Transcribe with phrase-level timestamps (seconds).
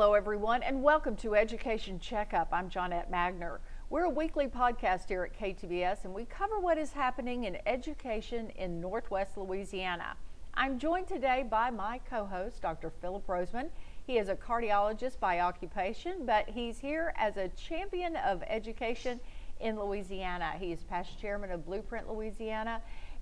[0.00, 2.48] Hello, everyone, and welcome to Education Checkup.
[2.52, 3.58] I'm Johnette Magner.
[3.90, 8.48] We're a weekly podcast here at KTBS, and we cover what is happening in education
[8.56, 10.16] in Northwest Louisiana.
[10.54, 12.90] I'm joined today by my co host, Dr.
[13.02, 13.68] Phillip Rozeman.
[14.06, 19.20] He is a cardiologist by occupation, but he's here as a champion of education
[19.60, 20.52] in Louisiana.
[20.58, 22.80] He is past chairman of Blueprint Louisiana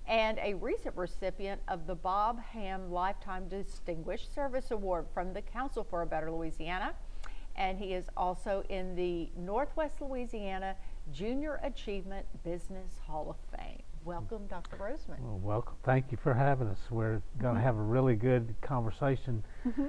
[0.09, 5.85] and a recent recipient of the Bob Ham Lifetime Distinguished Service Award from the Council
[5.87, 6.95] for a Better Louisiana.
[7.55, 10.75] And he is also in the Northwest Louisiana
[11.13, 13.83] Junior Achievement Business Hall of Fame.
[14.03, 14.77] Welcome, Dr.
[14.77, 15.19] Rozeman.
[15.19, 15.75] Well, welcome.
[15.83, 16.79] Thank you for having us.
[16.89, 17.59] We're going to mm-hmm.
[17.59, 19.43] have a really good conversation.
[19.67, 19.87] Mm-hmm.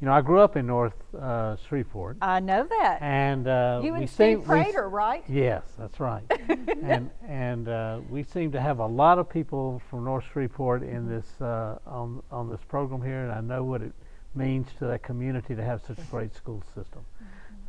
[0.00, 2.18] You know, I grew up in North uh, Shreveport.
[2.20, 2.98] I know that.
[3.00, 5.24] And uh, you and Steve Prater, right?
[5.26, 6.22] Yes, that's right.
[6.82, 11.04] and and uh, we seem to have a lot of people from North Shreveport in
[11.04, 11.14] mm-hmm.
[11.14, 13.92] this uh, on on this program here, and I know what it
[14.34, 17.00] means to that community to have such a great school system.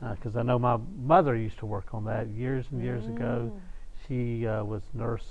[0.02, 0.38] Because mm-hmm.
[0.38, 3.16] uh, I know my mother used to work on that years and years mm.
[3.16, 3.61] ago.
[4.05, 5.25] She uh, was nurse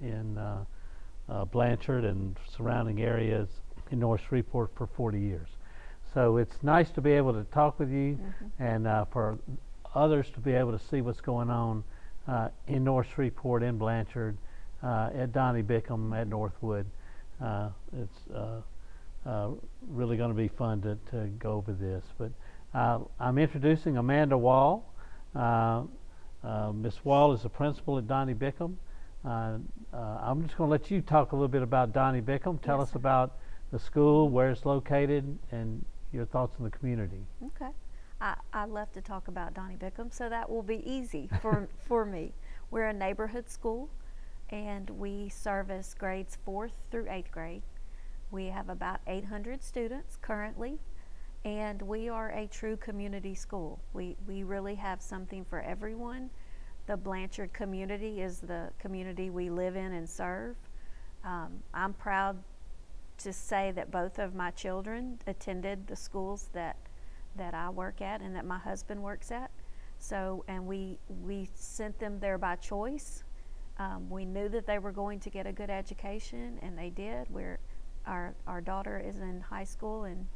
[0.00, 0.38] in
[1.50, 3.48] Blanchard and surrounding areas
[3.90, 5.48] in North Shreveport for 40 years.
[6.14, 8.62] So it's nice to be able to talk with you mm-hmm.
[8.62, 9.38] and uh, for
[9.94, 11.84] others to be able to see what's going on
[12.28, 14.36] uh, in North Shreveport, in Blanchard,
[14.82, 16.86] uh, at Donnie Bickham, at Northwood.
[17.42, 18.60] Uh, it's uh,
[19.26, 19.50] uh,
[19.88, 22.04] really going to be fun to, to go over this.
[22.18, 22.30] But
[23.18, 24.84] I'm introducing Amanda Wall.
[25.34, 28.74] Miss Wall is the principal at Donnie Bickham.
[29.24, 32.60] I'm just going to let you talk a little bit about Donnie Bickham.
[32.60, 33.38] Tell yes, us about
[33.72, 37.24] the school, where it's located, and your thoughts on the community.
[37.44, 37.70] Okay.
[38.20, 42.04] I, I love to talk about Donnie Bickham, so that will be easy for, for
[42.04, 42.32] me.
[42.70, 43.90] We're a neighborhood school,
[44.50, 47.62] and we service grades fourth through eighth grade.
[48.30, 50.78] We have about 800 students currently,
[51.44, 53.80] and we are a true community school.
[53.92, 56.30] We, we really have something for everyone.
[56.86, 60.56] The Blanchard community is the community we live in and serve.
[61.24, 62.38] Um, I'm proud
[63.22, 66.76] to say that both of my children attended the schools that
[67.36, 69.50] that I work at and that my husband works at.
[69.98, 73.24] So, and we we sent them there by choice.
[73.78, 77.28] Um, we knew that they were going to get a good education, and they did.
[77.30, 77.58] We're
[78.06, 80.26] our our daughter is in high school and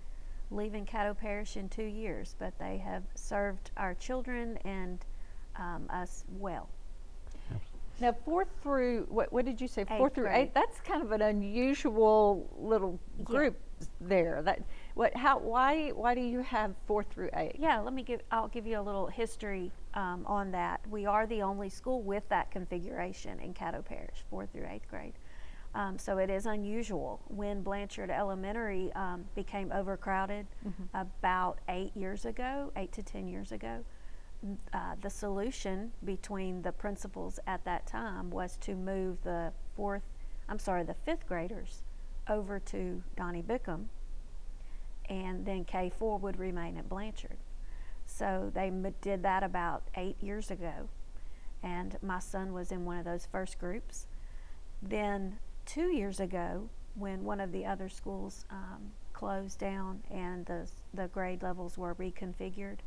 [0.50, 5.04] leaving Caddo Parish in two years, but they have served our children and
[5.56, 6.68] um, us well.
[8.00, 9.82] Now, fourth through what, what did you say?
[9.82, 10.48] Eighth fourth through grade.
[10.48, 10.54] eighth.
[10.54, 13.86] That's kind of an unusual little group yeah.
[14.00, 14.42] there.
[14.42, 14.60] That
[14.94, 15.16] what?
[15.16, 15.38] How?
[15.38, 15.90] Why?
[15.90, 17.56] Why do you have fourth through eighth?
[17.58, 18.20] Yeah, let me give.
[18.30, 20.80] I'll give you a little history um, on that.
[20.90, 25.14] We are the only school with that configuration in Caddo Parish, fourth through eighth grade.
[25.74, 27.20] Um, so it is unusual.
[27.28, 30.84] When Blanchard Elementary um, became overcrowded mm-hmm.
[30.96, 33.84] about eight years ago, eight to ten years ago,
[34.72, 40.02] uh, the solution between the principals at that time was to move the fourth,
[40.48, 41.82] I'm sorry, the fifth graders
[42.28, 43.86] over to Donnie Bickham,
[45.08, 47.38] and then K4 would remain at Blanchard.
[48.04, 50.88] So they m- did that about eight years ago,
[51.62, 54.06] and my son was in one of those first groups.
[54.82, 60.68] Then two years ago, when one of the other schools um, closed down and the,
[60.94, 62.78] the grade levels were reconfigured,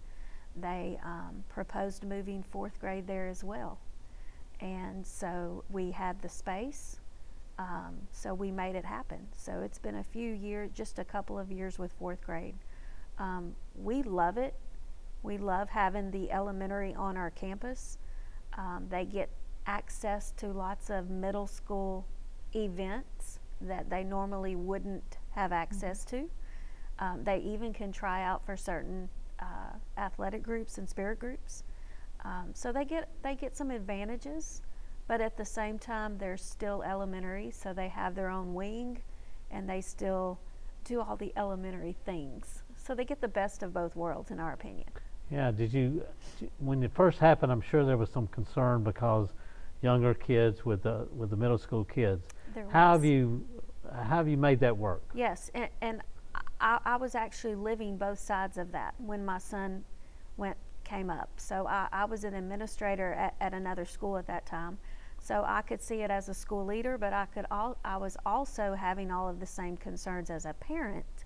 [0.62, 3.80] they um, proposed moving fourth grade there as well.
[4.62, 7.00] And so we had the space,
[7.58, 9.28] um, so we made it happen.
[9.36, 12.56] So it's been a few years, just a couple of years with fourth grade.
[13.18, 14.54] Um, we love it.
[15.24, 17.98] We love having the elementary on our campus.
[18.58, 19.30] Um, they get
[19.66, 22.06] access to lots of middle school
[22.56, 26.26] events that they normally wouldn't have access mm-hmm.
[26.26, 26.32] to.
[27.00, 29.10] Um, they even can try out for certain
[30.00, 31.64] athletic groups and spirit groups.
[32.26, 34.62] Um, so they get they get some advantages,
[35.08, 39.00] but at the same time they're still elementary, so they have their own wing,
[39.52, 40.40] and they still
[40.84, 42.64] do all the elementary things.
[42.76, 44.90] So they get the best of both worlds, in our opinion.
[45.32, 45.52] Yeah.
[45.52, 46.04] Did you
[46.60, 47.52] when it first happened?
[47.52, 49.30] I'm sure there was some concern because
[49.82, 52.24] younger kids with the with the middle school kids.
[52.54, 53.04] There how was.
[53.04, 53.46] have you
[53.94, 55.04] how have you made that work?
[55.14, 56.02] Yes, and, and
[56.70, 59.84] I, I, was actually living both sides of that when my son
[60.38, 61.30] went came up.
[61.38, 64.78] So I, I was an administrator at, at, another school at that time.
[65.20, 68.18] So I could see it as a school leader, but I could all, I was
[68.26, 71.26] also having all of the same concerns as a parent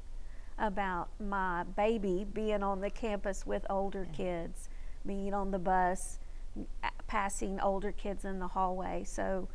[0.57, 4.69] about my baby being on the campus with older kids,
[5.05, 6.19] being on the bus,
[7.07, 9.03] passing older kids in the hallway.
[9.05, 9.49] So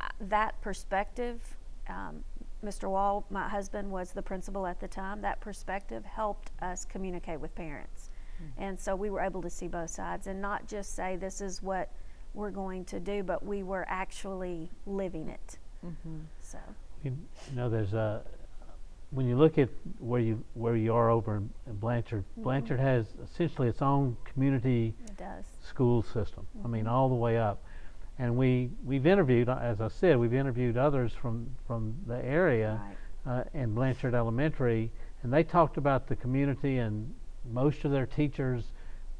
[0.00, 1.40] uh, that perspective
[1.88, 2.24] um,
[2.64, 2.88] Mr.
[2.88, 5.20] Wall, my husband, was the principal at the time.
[5.20, 8.10] That perspective helped us communicate with parents.
[8.38, 8.62] Hmm.
[8.62, 11.62] And so we were able to see both sides and not just say this is
[11.62, 11.90] what
[12.34, 15.58] we're going to do, but we were actually living it.
[15.84, 16.20] Mm-hmm.
[16.40, 16.58] So,
[17.02, 17.16] You
[17.50, 18.22] you know, there's a,
[19.10, 19.68] when you look at
[19.98, 22.42] where you, where you are over in in Blanchard, mm-hmm.
[22.42, 25.44] Blanchard has essentially its own community it does.
[25.62, 26.46] school system.
[26.64, 26.92] I mean, mm-hmm.
[26.92, 27.62] all the way up.
[28.18, 32.80] And we, we've interviewed, uh, as I said, we've interviewed others from, from the area
[33.26, 33.40] Right.
[33.40, 34.90] uh, in Blanchard Elementary,
[35.22, 37.14] and they talked about the community, and
[37.52, 38.64] most of their teachers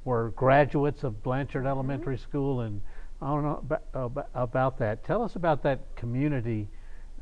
[0.05, 2.81] were graduates of Blanchard Elementary School, and
[3.21, 5.05] I don't know about, about, about that.
[5.05, 6.69] Tell us about that community.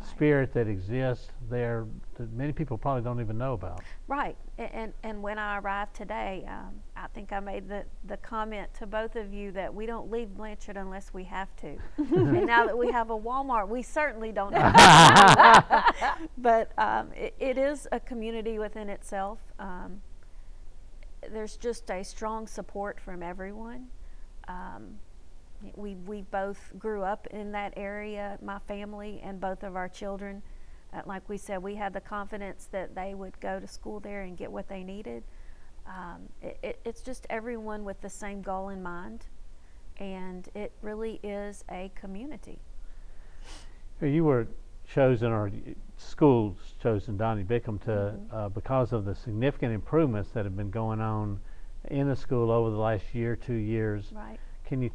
[0.09, 1.87] Spirit that exists there
[2.17, 3.83] that many people probably don't even know about.
[4.07, 8.73] Right, and, and when I arrived today, um, I think I made the, the comment
[8.75, 11.77] to both of you that we don't leave Blanchard unless we have to.
[11.99, 14.75] and now that we have a Walmart, we certainly don't have
[15.67, 16.29] to.
[16.39, 19.39] but um, it, it is a community within itself.
[19.59, 20.03] Um,
[21.33, 23.89] there's just a strong support from everyone.
[24.49, 24.99] Um,
[25.75, 30.43] we, we both grew up in that area, my family and both of our children.
[30.93, 34.23] Uh, like we said, we had the confidence that they would go to school there
[34.23, 35.23] and get what they needed.
[35.87, 39.27] Um, it, it, it's just everyone with the same goal in mind,
[39.99, 42.59] and it really is a community.
[44.01, 44.47] You were
[44.93, 45.51] chosen, or
[45.97, 48.33] schools chosen Donnie Bickham to, Mhm.
[48.33, 51.41] uh, because of the significant improvements that have been going on
[51.85, 54.13] in the school over the last year, two years.
[54.13, 54.39] Right.
[54.65, 54.91] Can you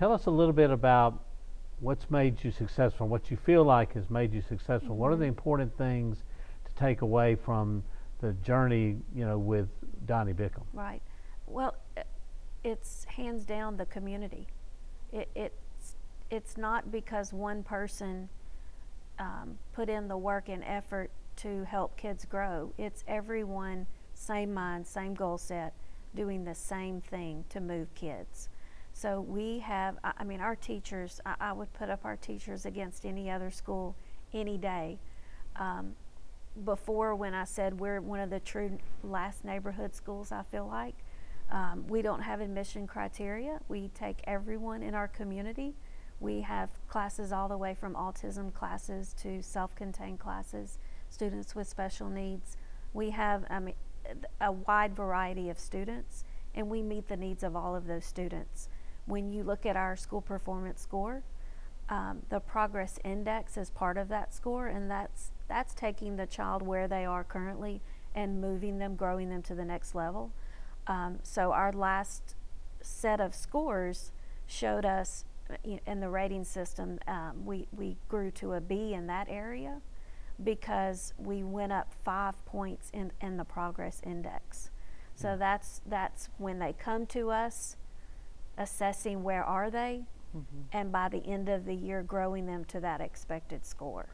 [0.00, 1.22] tell us a little bit about
[1.80, 4.96] what's made you successful, what you feel like has made you successful?
[4.96, 5.28] What are the Mhm.
[5.28, 6.24] important things
[6.64, 7.84] to take away from
[8.20, 9.68] the journey, you know, with
[10.06, 10.64] Donnie Bickham?
[10.72, 11.02] Right.
[11.46, 11.74] Well,
[12.64, 14.46] it's hands down the community.
[15.12, 15.96] It, it's
[16.30, 18.30] it's not because one person
[19.18, 22.72] um, put in the work and effort to help kids grow.
[22.78, 25.74] It's everyone, same mind, same goal set,
[26.14, 28.48] doing the same thing to move kids.
[29.00, 33.06] So we have, I mean, our teachers, I, I would put up our teachers against
[33.06, 33.96] any other school
[34.34, 34.98] any day.
[35.56, 35.94] Um,
[36.66, 40.96] before, when I said we're one of the true last neighborhood schools, I feel like
[41.50, 43.60] um, we don't have admission criteria.
[43.68, 45.72] We take everyone in our community.
[46.20, 50.76] We have classes all the way from autism classes to self contained classes,
[51.08, 52.58] students with special needs.
[52.92, 53.76] We have I mean,
[54.42, 56.24] a wide variety of students,
[56.54, 58.68] and we meet the needs of all of those students.
[59.10, 61.22] When you look at our school performance score,
[61.88, 66.62] um, the progress index is part of that score, and that's that's taking the child
[66.62, 67.82] where they are currently
[68.14, 70.30] and moving them, growing them to the next level.
[70.86, 72.36] Um, so our last
[72.80, 74.12] set of scores
[74.46, 75.24] showed us
[75.86, 79.80] in the rating system, um, we we grew to a B in that area
[80.42, 84.70] because we went up five points in in the progress index.
[85.14, 87.76] So that's that's when they come to us,
[88.60, 90.02] assessing where are they,
[90.72, 94.06] and by the end of the year, growing them to that expected score.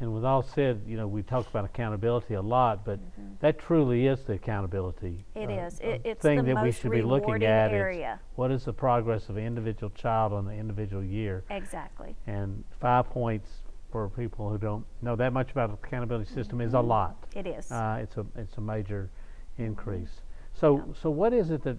[0.00, 3.38] And with all said, you know, we talk about accountability a lot, but Mhm.
[3.40, 5.24] that truly is the accountability.
[5.34, 5.80] It uh, is.
[5.80, 7.72] uh, It, it's thing the that we should be looking at.
[7.72, 8.20] is area.
[8.34, 11.44] what is the progress of an individual child on the individual year?
[11.48, 12.16] Exactly.
[12.26, 16.74] And five points for people who don't know that much about the accountability system is
[16.74, 16.88] a Mhm.
[16.88, 17.16] lot.
[17.36, 17.70] It is.
[17.70, 19.10] Uh, it's a it's a major
[19.58, 20.22] increase.
[20.52, 20.82] So Yeah.
[20.94, 21.78] so what is it that?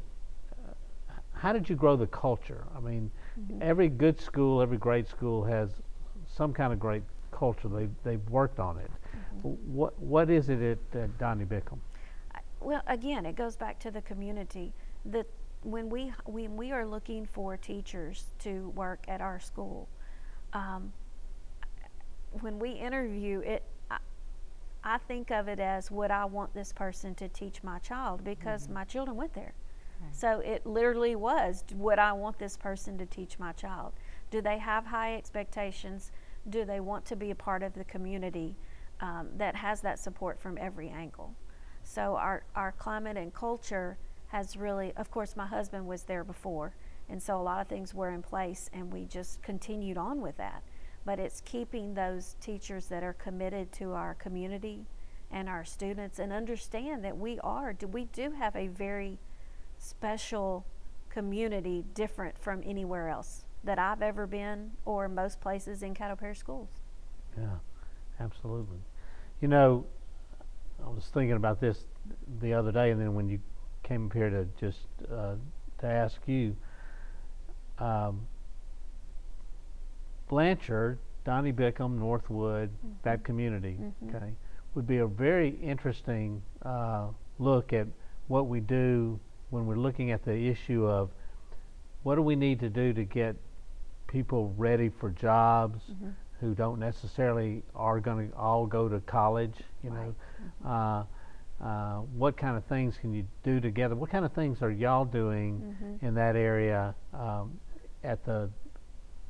[1.45, 2.65] How did you grow the culture?
[2.75, 3.61] I mean, Mhm.
[3.61, 5.79] every good school, every great school has
[6.25, 7.67] some kind of great culture.
[7.67, 8.89] They they've worked on it.
[9.43, 9.55] Mhm.
[9.67, 11.77] What what is it at, at Donnie Bickham?
[12.33, 14.73] I- Well, again, it goes back to the community.
[15.05, 15.27] That
[15.61, 19.87] when we when we are looking for teachers to work at our school,
[20.53, 20.93] um,
[22.41, 23.61] when we interview it,
[23.91, 23.99] I,
[24.83, 28.67] I think of it as would I want this person to teach my child because
[28.67, 29.53] my children went there.
[30.11, 33.93] So it literally was would I want this person to teach my child?
[34.31, 36.11] Do they have high expectations?
[36.49, 38.55] Do they want to be a part of the community
[39.01, 41.35] um, that has that support from every angle?
[41.83, 43.97] So our, our climate and culture
[44.27, 46.73] has really, of course, my husband was there before,
[47.07, 50.35] and so a lot of things were in place, and we just continued on with
[50.37, 50.63] that.
[51.05, 54.87] But it's keeping those teachers that are committed to our community
[55.31, 59.19] and our students, and understand that we are, do we do have a very
[59.77, 60.65] special
[61.09, 66.39] community, different from anywhere else that I've ever been, or most places in Caddo Parish
[66.39, 66.69] schools.
[67.37, 67.57] Yeah,
[68.19, 68.77] absolutely.
[69.41, 69.85] You know,
[70.85, 71.85] I was thinking about this
[72.41, 73.39] the other day, and then when you
[73.83, 75.35] came up here to just uh,
[75.79, 76.55] to ask you,
[77.79, 78.27] um,
[80.27, 82.69] Blanchard Donnie Bickham, Northwood,
[83.03, 83.77] that community,
[84.07, 84.33] okay,
[84.75, 87.07] would be a very interesting uh,
[87.39, 87.87] look at
[88.27, 91.09] what we do when we're looking at the issue of
[92.03, 93.35] what do we need to do to get
[94.07, 95.81] people ready for jobs
[96.39, 100.15] who don't necessarily are going to all go to college, you know.
[100.65, 101.03] Uh,
[101.63, 103.95] uh, what kind of things can you do together?
[103.95, 107.59] What kind of things are y'all doing in that area um,
[108.03, 108.49] at the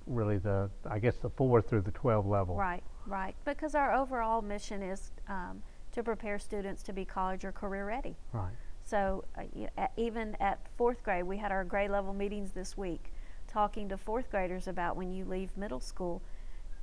[0.07, 2.55] really the I guess the four through the twelve level?
[2.55, 3.36] Right, right.
[3.45, 8.15] Because our overall mission is um, to prepare students to be college or career ready.
[8.34, 8.53] Right.
[8.86, 13.12] So uh, even at fourth grade, we had our grade level meetings this week,
[13.48, 16.22] talking to fourth graders about when you leave middle school,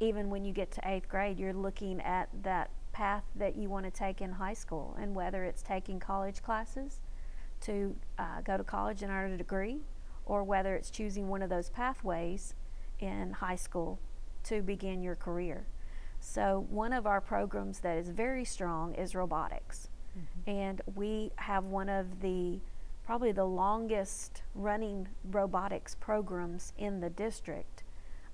[0.01, 3.85] even when you get to eighth grade, you're looking at that path that you want
[3.85, 7.03] to take in high school, and whether it's taking college classes
[7.61, 9.79] to uh, go to college and earn a degree,
[10.27, 12.55] or whether it's choosing one of those pathways
[12.99, 14.01] in high school
[14.43, 15.67] to begin your career.
[16.19, 19.89] So, one of our programs that is very strong is robotics.
[20.47, 22.61] And we have one of the
[23.05, 27.83] probably the longest running robotics programs in the district.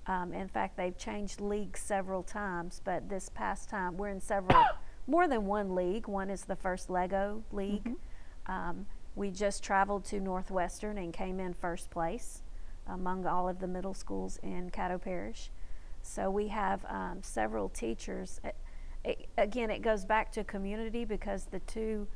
[0.05, 4.63] Um, in fact, they've changed leagues several times, but this past time we're in several,
[5.07, 6.07] more than one league.
[6.07, 7.95] One is the first Lego League.
[8.47, 12.41] Um, we just traveled to Northwestern and came in first place
[12.87, 15.51] among all of the middle schools in Caddo Parish.
[16.01, 18.39] So we have um, several teachers.
[18.43, 18.53] A-
[19.05, 22.07] a- again, it goes back to community because the two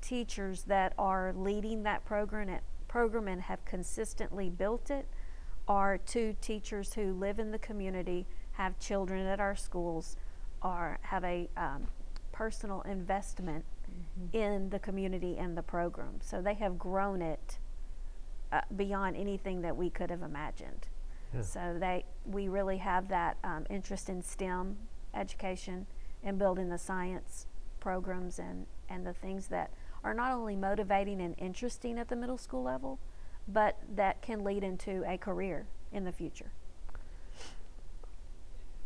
[0.00, 5.06] teachers that are leading that program at, program and have consistently built it
[5.68, 10.16] are two teachers who live in the community, have children at our schools,
[10.62, 11.86] are have a um,
[12.32, 13.64] personal investment
[14.32, 16.20] in the community and the program.
[16.20, 17.58] So they have grown it
[18.52, 20.88] uh, beyond anything that we could have imagined.
[21.34, 21.42] Yeah.
[21.42, 24.76] So they, we really have that um, interest in STEM
[25.14, 25.86] education
[26.26, 27.46] and building the science
[27.80, 29.70] programs and, and the things that
[30.04, 32.98] are not only motivating and interesting at the middle school level,
[33.48, 36.50] but that can lead into a career in the future.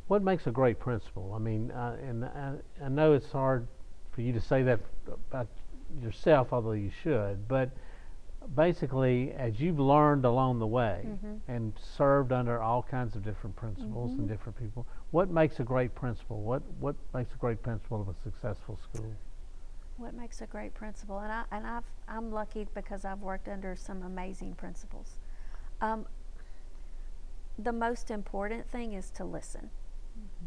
[0.06, 1.32] What makes a great principal?
[1.34, 2.52] I mean, uh, and I,
[2.84, 3.66] I know it's hard
[4.12, 4.80] for you to say that
[5.30, 5.48] about
[6.02, 7.48] yourself, although you should.
[7.48, 7.70] But
[8.54, 11.36] basically, as you've learned along the way mm-hmm.
[11.48, 14.28] and served under all kinds of different principals and mm-hmm.
[14.28, 16.42] different people, what makes a great principal?
[16.42, 19.12] What what makes a great principal of a successful school?
[19.96, 21.18] What makes a great principal?
[21.18, 25.18] And I and I've I'm lucky because I've worked under some amazing principals.
[25.80, 26.06] Um,
[27.58, 29.70] the most important thing is to listen.
[30.18, 30.46] Mm-hmm.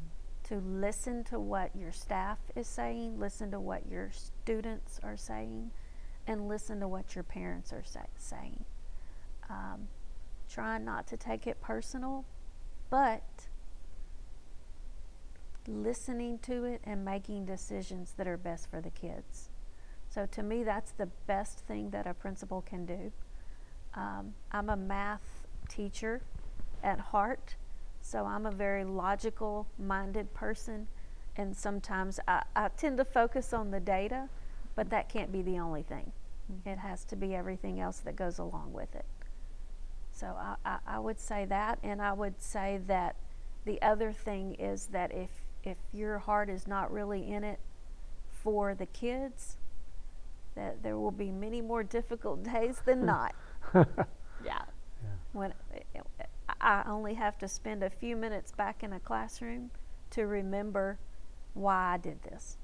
[0.49, 5.71] To listen to what your staff is saying, listen to what your students are saying,
[6.27, 8.63] and listen to what your parents are say, saying.
[9.49, 9.87] Um,
[10.49, 12.25] try not to take it personal,
[12.89, 13.23] but
[15.67, 19.49] listening to it and making decisions that are best for the kids.
[20.09, 23.11] So to me, that's the best thing that a principal can do.
[23.95, 26.21] Um, I'm a math teacher
[26.83, 27.55] at heart,
[28.01, 30.87] so I'm a very logical minded person,
[31.35, 34.29] and sometimes I, I tend to focus on the data,
[34.75, 36.11] but that can't be the only thing.
[36.65, 39.05] It has to be everything else that goes along with it.
[40.11, 43.15] So I, I, I would say that, and I would say that
[43.65, 45.29] the other thing is that if
[45.63, 47.59] if your heart is not really in it
[48.43, 49.55] for the kids,
[50.55, 53.05] that there will be many more difficult days than hmm.
[53.05, 53.35] not.
[54.45, 54.63] Yeah.
[55.31, 55.53] When
[56.59, 59.71] I only have to spend a few minutes back in a classroom
[60.11, 60.99] to remember
[61.53, 62.57] why I did this,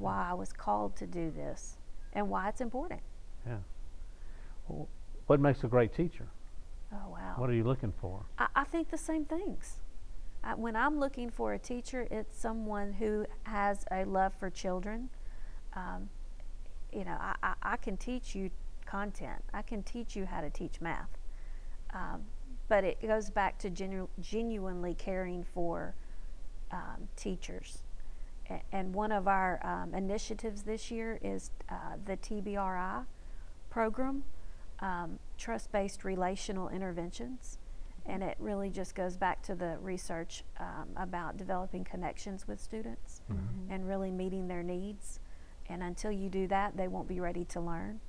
[0.00, 1.76] why I was called to do this,
[2.12, 3.00] and why it's important.
[3.46, 3.58] Yeah.
[4.68, 4.88] Well,
[5.26, 6.26] what makes a great teacher?
[6.92, 7.34] Oh wow!
[7.36, 8.24] What are you looking for?
[8.38, 9.76] I, I think the same things.
[10.42, 15.10] I, when I'm looking for a teacher, it's someone who has a love for children.
[15.74, 16.08] Um,
[16.92, 18.50] you know, I, I, I can teach you
[18.86, 19.42] content.
[19.54, 21.10] I can teach you how to teach math.
[21.92, 22.22] Um,
[22.68, 25.94] but it goes back to genu- genuinely caring for
[26.70, 27.82] um, teachers.
[28.72, 33.04] And one of our um, initiatives this year is uh, the TBRI
[33.68, 34.24] program,
[34.80, 37.58] um, Trust Based Relational Interventions.
[38.06, 43.20] And it really just goes back to the research um, about developing connections with students
[43.68, 45.20] and really meeting their needs.
[45.68, 48.00] And until you do that, they won't be ready to learn.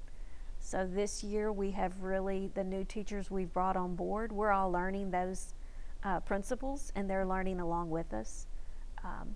[0.60, 4.71] So this year we have really, the new teachers we've brought on board, we're all
[4.71, 5.53] learning those
[6.03, 8.48] uh, principles and they're learning along with us.
[9.03, 9.36] Um,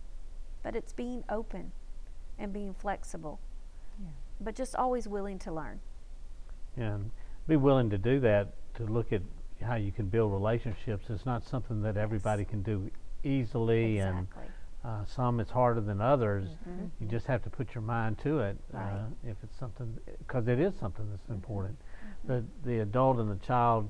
[0.65, 1.71] but it's being open
[2.39, 3.39] and being flexible,
[4.01, 4.07] Yeah.
[4.41, 5.79] but just always willing to learn.
[6.75, 7.11] and
[7.47, 9.21] be willing to do that to look at
[9.61, 11.05] how you can build relationships.
[11.09, 12.89] It's not something that everybody can do
[13.23, 14.27] easily, and
[14.83, 16.49] uh, some it's harder than others.
[16.67, 16.85] Mm-hmm.
[16.99, 20.59] You just have to put your mind to it uh, if it's something, because it
[20.59, 21.33] is something that's Mm-hmm.
[21.33, 21.77] important.
[22.25, 23.89] The the adult and the child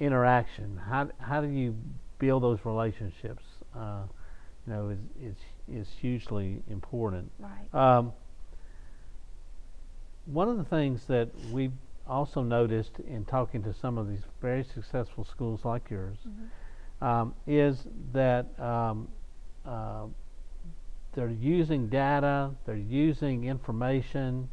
[0.00, 0.78] interaction.
[0.88, 1.76] How how do you
[2.18, 3.44] build those relationships?
[3.74, 4.04] Uh,
[4.66, 5.36] you know, is is
[5.72, 7.30] is hugely important.
[7.38, 7.74] Right.
[7.74, 8.12] Um,
[10.26, 11.72] one of the things that we've
[12.06, 16.18] also noticed in talking to some of these very successful schools like yours
[17.00, 19.08] um, is that um,
[19.64, 20.06] uh,
[21.14, 24.48] they're using data, they're using information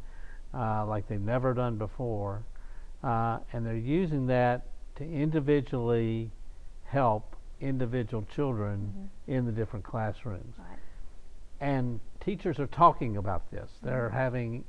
[0.53, 2.43] uh, like they've never done before,
[3.03, 4.65] uh, and they're using that
[4.95, 6.31] to individually
[6.83, 10.77] help individual children in the different classrooms Right.
[11.59, 13.69] And teachers are talking about this.
[13.81, 14.63] They're having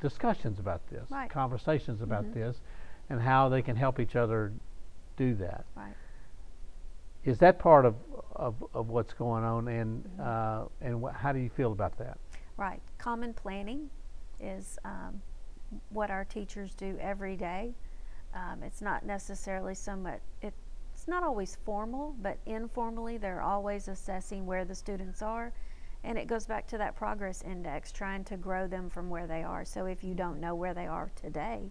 [0.00, 1.30] discussions about this, Right.
[1.30, 2.60] conversations about this,
[3.10, 4.52] and how they can help each other
[5.16, 5.64] do that.
[5.74, 5.94] Right.
[7.24, 7.96] Is that part of,
[8.36, 12.16] of, of what's going on, and uh, and wh- how do you feel about that?
[12.56, 12.80] Right.
[12.98, 13.90] Common planning
[14.40, 15.20] is um,
[15.90, 17.74] what our teachers do every day.
[18.34, 20.54] Um, it's not necessarily so much, it,
[20.94, 25.52] it's not always formal, but informally, they're always assessing where the students are.
[26.04, 29.42] And it goes back to that progress index, trying to grow them from where they
[29.42, 29.64] are.
[29.64, 31.70] So if you don't know where they are today,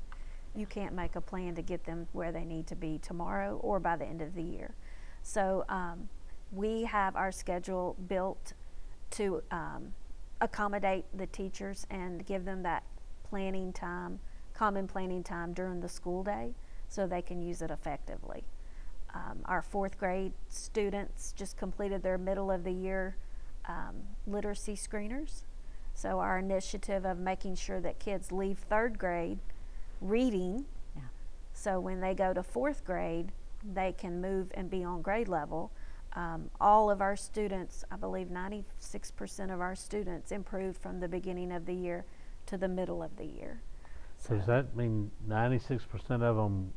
[0.55, 3.79] you can't make a plan to get them where they need to be tomorrow or
[3.79, 4.75] by the end of the year.
[5.23, 6.09] So um,
[6.51, 8.53] we have our schedule built
[9.11, 9.93] to um,
[10.41, 12.83] accommodate the teachers and give them that
[13.23, 14.19] planning time,
[14.53, 16.53] common planning time during the school day
[16.89, 18.43] so they can use it effectively.
[19.13, 23.15] Um, our fourth grade students just completed their middle of the year
[23.67, 23.95] um,
[24.25, 25.43] literacy screeners.
[25.93, 29.39] So, our initiative of making sure that kids leave third grade
[29.99, 31.01] reading Yeah.
[31.53, 33.31] so when they go to fourth grade,
[33.63, 35.71] they can move and be on grade level.
[36.13, 41.51] Um, all of our students, I believe 96% of our students improved from the beginning
[41.51, 42.05] of the year
[42.45, 43.61] to the middle of the year.
[44.17, 45.81] So does that mean 96%
[46.23, 46.71] of them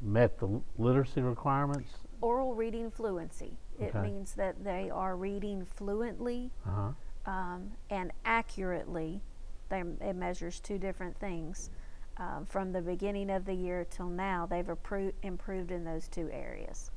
[0.00, 1.90] met the literacy requirements?
[2.20, 3.58] Oral reading fluency.
[3.80, 4.02] It Okay.
[4.02, 6.90] means that they are reading fluently Uh-huh.
[7.30, 9.20] um, and accurately.
[9.68, 11.70] They, it measures two different things.
[12.16, 16.28] Um, from the beginning of the year till now, they've appro- improved in those two
[16.32, 16.90] areas.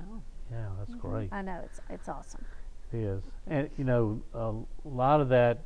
[0.00, 0.20] Oh.
[0.50, 1.30] Yeah, that's great.
[1.32, 2.44] I know it's it's awesome.
[2.92, 3.22] It is.
[3.46, 4.54] And, you know, a
[4.88, 5.58] lot of that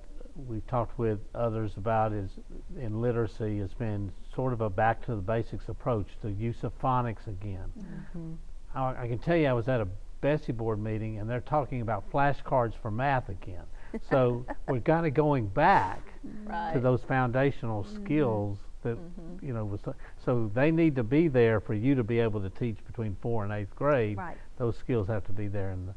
[0.48, 2.30] we've talked with others about is
[2.78, 6.76] in literacy has been sort of a back to the basics approach, the use of
[6.80, 8.38] phonics again.
[8.74, 9.86] I, I can tell you, I was at a
[10.22, 13.64] BESE board meeting and they're talking about flashcards for math again.
[14.08, 16.00] So we're kind of going back
[16.46, 16.72] Right.
[16.74, 18.96] to those foundational skills that,
[19.42, 19.80] you know, was,
[20.24, 23.44] so they need to be there for you to be able to teach between four
[23.44, 24.38] and eighth grade Right.
[24.56, 25.94] those skills have to be there in the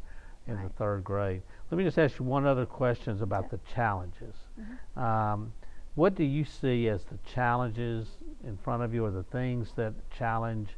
[0.47, 1.41] in the third grade.
[1.71, 3.49] Let me just ask you one other question about Yeah.
[3.57, 4.35] the challenges.
[4.61, 4.99] Mm-hmm.
[4.99, 5.53] Um,
[5.95, 9.93] what do you see as the challenges in front of you, or the things that
[10.11, 10.75] challenge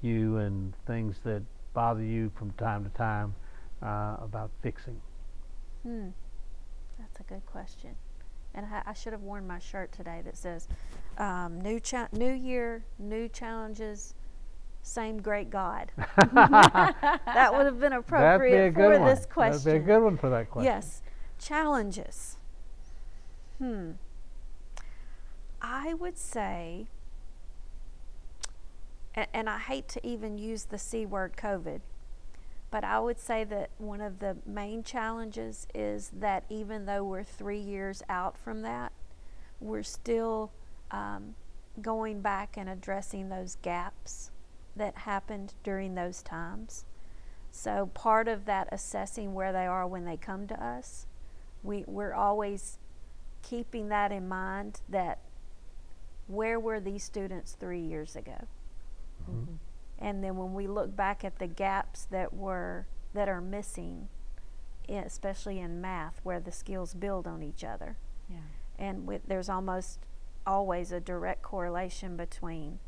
[0.00, 1.42] you, and things that
[1.74, 3.34] bother you from time to time
[3.82, 5.00] uh, about fixing?
[5.82, 6.08] Hmm.
[6.98, 7.90] That's a good question.
[8.54, 10.68] And I, I should have worn my shirt today that says,
[11.18, 14.14] um, "New cha- New Year, new challenges,
[14.82, 19.08] same great God." that would have been be appropriate good for one.
[19.08, 19.64] this question.
[19.64, 20.72] That'd be a good one for that question.
[20.72, 21.02] Yes,
[21.38, 22.36] challenges.
[23.58, 23.92] Hmm.
[25.60, 26.86] I would say,
[29.14, 31.80] and, and I hate to even use the C word COVID,
[32.70, 37.24] but I would say that one of the main challenges is that even though we're
[37.24, 38.92] three years out from that,
[39.60, 40.52] we're still
[40.90, 41.34] um,
[41.80, 44.30] going back and addressing those gaps
[44.76, 46.84] that happened during those times.
[47.50, 51.06] So part of that assessing where they are when they come to us,
[51.62, 52.78] we, we're always
[53.42, 55.20] keeping that in mind that
[56.26, 58.46] where were these students three years ago?
[59.30, 59.54] Mm-hmm.
[59.98, 64.08] And then when we look back at the gaps that were that are missing,
[64.88, 67.96] especially in math, where the skills build on each other,
[68.28, 68.38] Yeah.
[68.78, 70.00] and with, there's almost
[70.46, 72.78] always a direct correlation between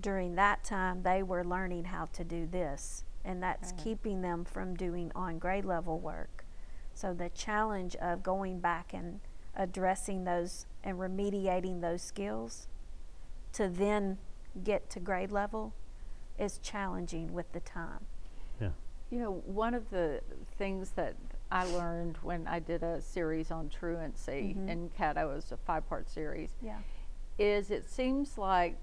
[0.00, 3.80] during that time they were learning how to do this and that's Right.
[3.84, 6.44] keeping them from doing on grade level work
[6.94, 9.20] so the challenge of going back and
[9.54, 12.66] addressing those and remediating those skills
[13.52, 14.18] to then
[14.64, 15.72] get to grade level
[16.38, 18.06] is challenging with the time
[18.60, 18.70] Yeah.
[19.10, 20.20] You know, one of the
[20.56, 21.16] things that
[21.50, 24.68] I learned when I did a series on truancy Mhm.
[24.68, 26.78] in Caddo, it was a five part series, yeah
[27.38, 28.76] is it seems like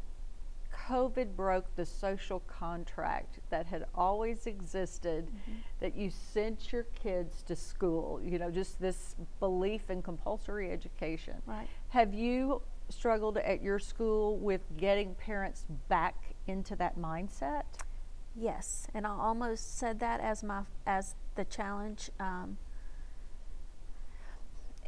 [0.89, 5.31] COVID broke the social contract that had always existed
[5.79, 11.41] that you sent your kids to school, you know, just this belief in compulsory education.
[11.45, 11.67] Right.
[11.89, 17.63] Have you struggled at your school with getting parents back into that mindset?
[18.35, 22.11] Yes, and I almost said that as my as the challenge.
[22.19, 22.57] Um,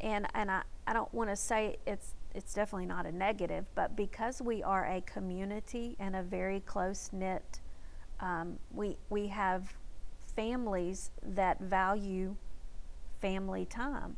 [0.00, 3.96] and and I, I don't want to say it's it's definitely not a negative, but
[3.96, 7.60] because we are a community and a very close knit,
[8.20, 9.74] um, we we have
[10.36, 12.36] families that value
[13.20, 14.16] family time,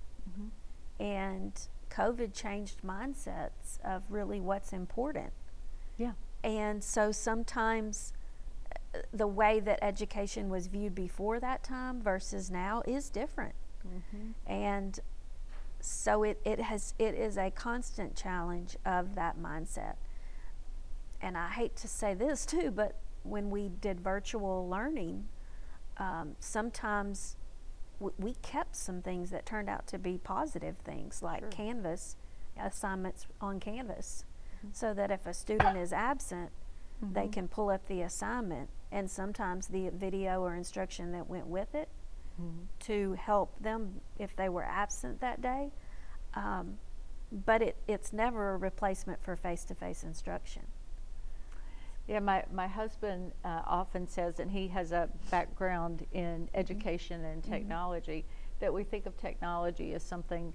[1.01, 1.53] and
[1.93, 5.33] COVID changed mindsets of really what's important.
[5.99, 6.13] Yeah.
[6.43, 8.13] And so sometimes
[8.95, 13.55] uh, the way that education was viewed before that time versus now is different.
[14.47, 15.01] And
[15.81, 19.97] so it, it has it is a constant challenge of that mindset.
[21.21, 25.29] And I hate to say this too, but when we did virtual learning,
[25.99, 27.37] um, sometimes
[28.03, 31.51] w- we kept some things that turned out to be positive things, like Sure.
[31.51, 32.17] Canvas
[32.61, 34.25] assignments on Canvas,
[34.59, 34.69] mm-hmm.
[34.73, 36.51] so that if a student is absent,
[37.01, 37.31] they mm-hmm.
[37.31, 41.89] can pull up the assignment and sometimes the video or instruction that went with it
[42.41, 42.65] mm-hmm.
[42.81, 45.73] to help them if they were absent that day.
[46.35, 46.79] Um,
[47.33, 50.63] but it, it's never a replacement for face to face instruction.
[52.09, 57.43] Yeah, my, my husband uh, often says, and he has a background in education and
[57.45, 58.25] technology,
[58.61, 60.53] that we think of technology as something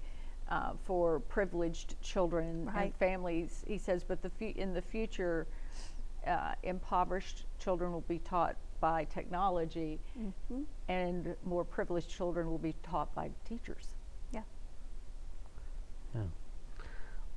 [0.50, 2.94] uh, for privileged children and Right.
[2.98, 3.64] families.
[3.66, 5.46] He says, but the fu- in the future,
[6.26, 9.98] uh, impoverished children will be taught by technology,
[10.88, 13.94] and more privileged children will be taught by teachers.
[14.32, 14.42] Yeah.
[16.14, 16.22] Yeah.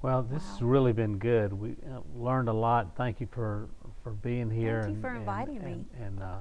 [0.01, 1.53] Well, this has really been good.
[1.53, 2.95] We uh, learned a lot.
[2.95, 3.67] Thank you for,
[4.03, 4.81] for being here.
[4.81, 5.71] you and, for and- inviting me.
[5.71, 6.37] and, And, uh,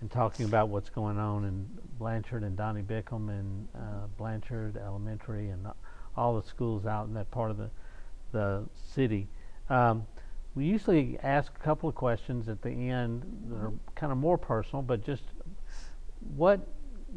[0.00, 1.66] and talking about what's going on in
[1.98, 5.66] Blanchard and Donnie Bickham and uh, Blanchard Elementary and
[6.16, 7.70] all the schools out in that part of the,
[8.32, 9.28] the city.
[9.70, 10.06] Um,
[10.54, 14.38] we usually ask a couple of questions at the end that are kind of more
[14.38, 15.22] personal, but just
[16.36, 16.60] what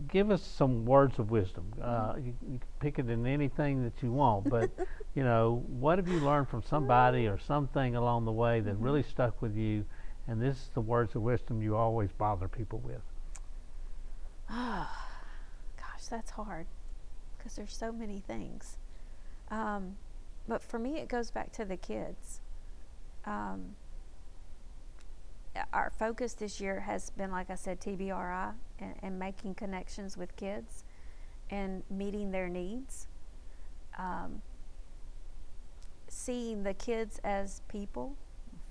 [0.08, 1.66] give us some words of wisdom.
[1.82, 4.70] Uh, you, you can pick it in anything that you want, but
[5.16, 9.04] you know, what have you learned from somebody or something along the way that really
[9.04, 9.86] stuck with you?
[10.28, 13.02] And this is the words of wisdom you always bother people with.
[14.50, 14.88] Gosh,
[16.10, 16.68] that's hard
[17.38, 18.78] because there's so many things.
[19.50, 19.96] Um,
[20.48, 22.42] but for me, it goes back to the kids.
[23.26, 23.76] Um,
[25.74, 30.36] our focus this year has been, like I said, TBRI and, and making connections with
[30.36, 30.84] kids
[31.50, 33.08] and meeting their needs.
[33.98, 34.42] Um,
[36.08, 38.16] seeing the kids as people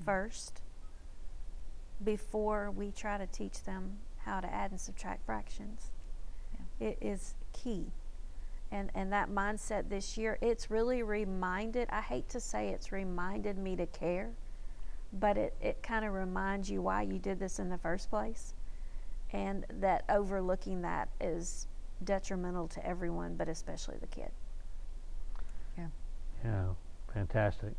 [0.04, 0.62] first
[2.04, 5.90] before we try to teach them how to add and subtract fractions.
[6.80, 7.86] It is key.
[8.70, 13.56] And and that mindset this year, it's really reminded, I hate to say it's reminded
[13.56, 14.32] me to care,
[15.12, 18.54] but it, it kind of reminds you why you did this in the first place.
[19.32, 21.66] And that overlooking that is
[22.04, 24.30] detrimental to everyone, but especially the kid.
[25.76, 25.86] Yeah,
[26.44, 26.64] Yeah,
[27.12, 27.72] fantastic.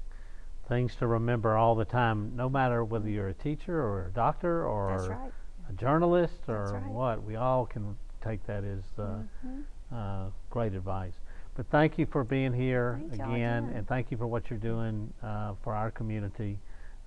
[0.67, 4.65] Things to remember all the time, no matter whether you're a teacher or a doctor
[4.65, 5.31] or That's right.
[5.69, 6.91] a journalist That's or right.
[6.91, 7.23] what.
[7.23, 9.63] We all can take that as uh, Mhm.
[9.93, 11.13] uh, great advice.
[11.55, 13.69] But thank you for being here again, again.
[13.73, 16.59] and thank you for what you're doing uh, for our community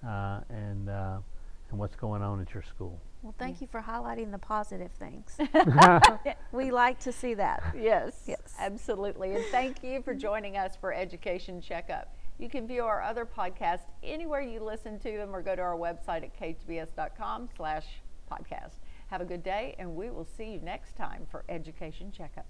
[0.06, 1.18] uh, and uh,
[1.70, 3.00] and what's going on at your school.
[3.22, 5.36] Well, thank you for highlighting the positive things.
[6.52, 7.62] we like to see that.
[7.78, 8.54] Yes, Yes.
[8.58, 9.34] absolutely.
[9.34, 12.14] And thank you for joining us for Education Checkup.
[12.38, 15.76] You can view our other podcasts anywhere you listen to them or go to our
[15.76, 17.84] website at ktbs.com slash
[18.32, 18.76] podcast.
[19.08, 22.46] Have a good day, and we will see you next time for Education Checkup.